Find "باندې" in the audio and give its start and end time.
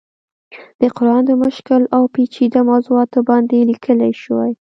3.29-3.67